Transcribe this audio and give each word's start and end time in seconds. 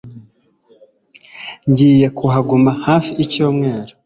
Ngiye 1.69 2.07
kuhaguma 2.17 2.71
hafi 2.85 3.11
icyumweru. 3.23 3.91